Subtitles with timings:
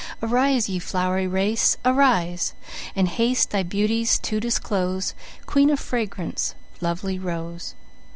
[0.23, 2.55] Arise ye flow'ry Race, arise!
[2.95, 5.13] And haste thy Beauties to disclose,
[5.45, 7.75] Queen of Fragrance, lovely Rose!